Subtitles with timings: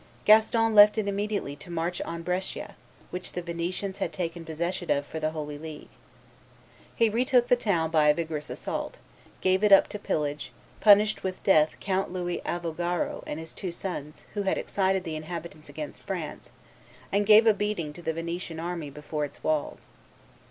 [0.25, 2.73] Gaston left it immediately to march on Brescia,
[3.11, 5.89] which the Venetians had taken possession of for the Holy League.
[6.95, 8.97] He retook the town by a vigorous assault,
[9.41, 14.25] gave it up to pillage, punished with death Count Louis Avogaro and his two sons,
[14.33, 16.51] who had excited the inhabitants against France,
[17.11, 19.85] and gave a beating to the Venetian army before its walls.